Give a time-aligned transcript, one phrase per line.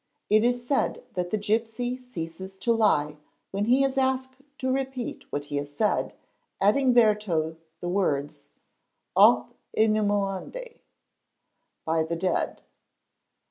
[0.31, 3.17] It is said that the— gipsy ceases to lie
[3.51, 6.15] when he is asked to repeat what he has said,
[6.59, 8.49] adding thereto the words
[9.15, 10.79] '"'op 7 mulende"'
[11.85, 12.63] (by the dead).